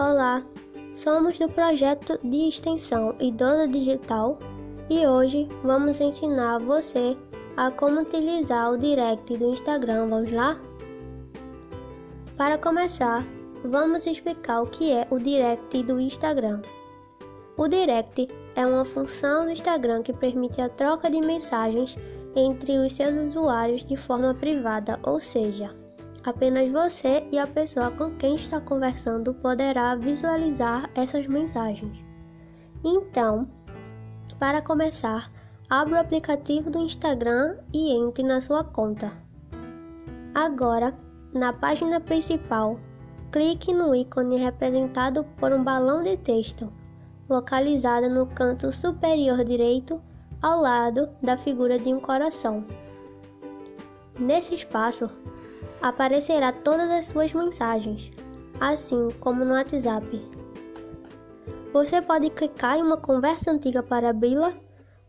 Olá, 0.00 0.42
somos 0.94 1.38
do 1.38 1.46
projeto 1.46 2.18
de 2.24 2.48
extensão 2.48 3.14
Idoso 3.20 3.68
Digital 3.68 4.38
e 4.88 5.06
hoje 5.06 5.46
vamos 5.62 6.00
ensinar 6.00 6.58
você 6.58 7.14
a 7.54 7.70
como 7.70 8.00
utilizar 8.00 8.72
o 8.72 8.78
direct 8.78 9.36
do 9.36 9.50
Instagram. 9.50 10.08
Vamos 10.08 10.32
lá? 10.32 10.58
Para 12.34 12.56
começar, 12.56 13.22
vamos 13.62 14.06
explicar 14.06 14.62
o 14.62 14.68
que 14.68 14.90
é 14.90 15.06
o 15.10 15.18
direct 15.18 15.82
do 15.82 16.00
Instagram. 16.00 16.62
O 17.58 17.68
direct 17.68 18.26
é 18.56 18.66
uma 18.66 18.86
função 18.86 19.44
do 19.44 19.50
Instagram 19.50 20.02
que 20.02 20.14
permite 20.14 20.62
a 20.62 20.70
troca 20.70 21.10
de 21.10 21.20
mensagens 21.20 21.94
entre 22.34 22.78
os 22.78 22.94
seus 22.94 23.14
usuários 23.16 23.84
de 23.84 23.98
forma 23.98 24.32
privada, 24.32 24.98
ou 25.02 25.20
seja, 25.20 25.78
Apenas 26.24 26.68
você 26.70 27.26
e 27.32 27.38
a 27.38 27.46
pessoa 27.46 27.90
com 27.90 28.10
quem 28.16 28.34
está 28.34 28.60
conversando 28.60 29.32
poderá 29.32 29.96
visualizar 29.96 30.90
essas 30.94 31.26
mensagens. 31.26 32.04
Então, 32.84 33.48
para 34.38 34.60
começar, 34.60 35.30
abra 35.68 35.96
o 35.96 36.00
aplicativo 36.00 36.70
do 36.70 36.78
Instagram 36.78 37.56
e 37.72 37.98
entre 37.98 38.22
na 38.22 38.40
sua 38.40 38.62
conta. 38.62 39.10
Agora, 40.34 40.94
na 41.32 41.52
página 41.52 42.00
principal, 42.00 42.78
clique 43.32 43.72
no 43.72 43.94
ícone 43.94 44.36
representado 44.36 45.24
por 45.38 45.52
um 45.52 45.64
balão 45.64 46.02
de 46.02 46.16
texto, 46.16 46.70
localizado 47.28 48.10
no 48.10 48.26
canto 48.26 48.70
superior 48.70 49.42
direito 49.42 50.02
ao 50.42 50.60
lado 50.60 51.08
da 51.22 51.36
figura 51.36 51.78
de 51.78 51.94
um 51.94 52.00
coração. 52.00 52.64
Nesse 54.18 54.54
espaço, 54.54 55.08
aparecerá 55.82 56.52
todas 56.52 56.90
as 56.90 57.06
suas 57.06 57.32
mensagens, 57.32 58.10
assim 58.60 59.08
como 59.20 59.44
no 59.44 59.52
WhatsApp. 59.52 60.06
Você 61.72 62.02
pode 62.02 62.30
clicar 62.30 62.78
em 62.78 62.82
uma 62.82 62.96
conversa 62.96 63.50
antiga 63.50 63.82
para 63.82 64.10
abri-la 64.10 64.52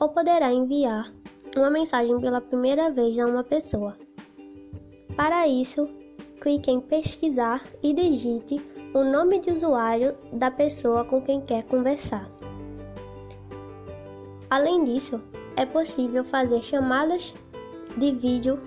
ou 0.00 0.08
poderá 0.08 0.52
enviar 0.52 1.12
uma 1.56 1.70
mensagem 1.70 2.18
pela 2.20 2.40
primeira 2.40 2.90
vez 2.90 3.18
a 3.18 3.26
uma 3.26 3.44
pessoa. 3.44 3.96
Para 5.16 5.46
isso, 5.46 5.88
clique 6.40 6.70
em 6.70 6.80
pesquisar 6.80 7.62
e 7.82 7.92
digite 7.92 8.60
o 8.92 9.02
nome 9.02 9.40
de 9.40 9.50
usuário 9.50 10.16
da 10.32 10.50
pessoa 10.50 11.04
com 11.04 11.20
quem 11.20 11.40
quer 11.40 11.64
conversar. 11.64 12.28
Além 14.48 14.84
disso, 14.84 15.20
é 15.56 15.66
possível 15.66 16.24
fazer 16.24 16.62
chamadas 16.62 17.34
de 17.96 18.12
vídeo 18.12 18.60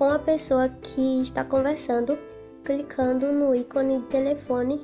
com 0.00 0.08
a 0.08 0.18
pessoa 0.18 0.70
que 0.80 1.20
está 1.20 1.44
conversando, 1.44 2.18
clicando 2.64 3.34
no 3.34 3.54
ícone 3.54 3.98
de 3.98 4.06
telefone 4.06 4.80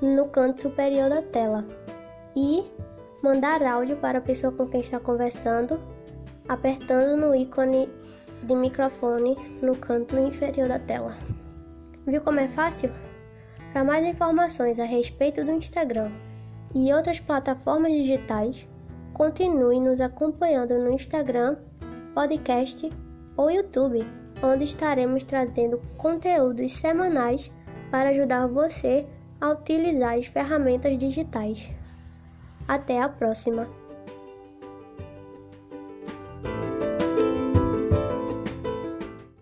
no 0.00 0.28
canto 0.28 0.62
superior 0.62 1.10
da 1.10 1.20
tela 1.20 1.62
e 2.34 2.64
mandar 3.22 3.62
áudio 3.62 3.98
para 3.98 4.16
a 4.16 4.22
pessoa 4.22 4.50
com 4.50 4.66
quem 4.66 4.80
está 4.80 4.98
conversando, 4.98 5.78
apertando 6.48 7.20
no 7.20 7.34
ícone 7.34 7.86
de 8.44 8.54
microfone 8.54 9.36
no 9.60 9.76
canto 9.76 10.18
inferior 10.18 10.70
da 10.70 10.78
tela. 10.78 11.14
Viu 12.06 12.22
como 12.22 12.40
é 12.40 12.48
fácil? 12.48 12.90
Para 13.74 13.84
mais 13.84 14.06
informações 14.06 14.80
a 14.80 14.86
respeito 14.86 15.44
do 15.44 15.50
Instagram 15.50 16.10
e 16.74 16.90
outras 16.94 17.20
plataformas 17.20 17.92
digitais, 17.92 18.66
continue 19.12 19.78
nos 19.78 20.00
acompanhando 20.00 20.78
no 20.78 20.90
Instagram, 20.94 21.58
podcast 22.14 22.90
ou 23.36 23.50
YouTube, 23.50 24.06
onde 24.42 24.64
estaremos 24.64 25.22
trazendo 25.22 25.80
conteúdos 25.96 26.72
semanais 26.72 27.50
para 27.90 28.10
ajudar 28.10 28.46
você 28.46 29.06
a 29.40 29.50
utilizar 29.50 30.16
as 30.16 30.26
ferramentas 30.26 30.96
digitais. 30.96 31.70
Até 32.66 33.00
a 33.00 33.08
próxima! 33.08 33.81